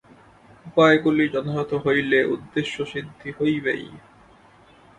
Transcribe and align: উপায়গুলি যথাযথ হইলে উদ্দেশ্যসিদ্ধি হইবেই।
উপায়গুলি 0.65 1.25
যথাযথ 1.33 1.71
হইলে 1.85 2.19
উদ্দেশ্যসিদ্ধি 2.25 3.29
হইবেই। 3.37 3.85